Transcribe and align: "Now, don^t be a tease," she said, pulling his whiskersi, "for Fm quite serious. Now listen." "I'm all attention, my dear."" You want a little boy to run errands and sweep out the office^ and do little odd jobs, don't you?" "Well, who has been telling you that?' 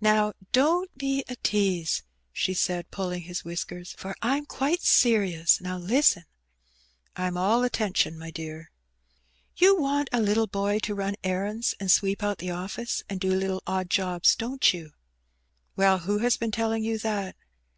"Now, 0.00 0.32
don^t 0.54 0.86
be 0.96 1.22
a 1.28 1.36
tease," 1.36 2.02
she 2.32 2.54
said, 2.54 2.90
pulling 2.90 3.24
his 3.24 3.42
whiskersi, 3.42 3.94
"for 3.98 4.16
Fm 4.22 4.48
quite 4.48 4.80
serious. 4.80 5.60
Now 5.60 5.76
listen." 5.76 6.24
"I'm 7.14 7.36
all 7.36 7.62
attention, 7.62 8.16
my 8.16 8.30
dear."" 8.30 8.70
You 9.58 9.78
want 9.78 10.08
a 10.12 10.22
little 10.22 10.46
boy 10.46 10.78
to 10.78 10.94
run 10.94 11.16
errands 11.22 11.74
and 11.78 11.90
sweep 11.90 12.22
out 12.22 12.38
the 12.38 12.48
office^ 12.48 13.02
and 13.10 13.20
do 13.20 13.28
little 13.34 13.62
odd 13.66 13.90
jobs, 13.90 14.34
don't 14.34 14.72
you?" 14.72 14.92
"Well, 15.76 15.98
who 15.98 16.20
has 16.20 16.38
been 16.38 16.52
telling 16.52 16.82
you 16.82 16.96
that?' 17.00 17.36